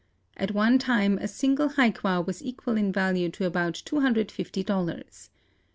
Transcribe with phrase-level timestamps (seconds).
[0.35, 4.31] At one time a single hi qua was equal in value to about two hundred
[4.31, 5.29] fifty dollars.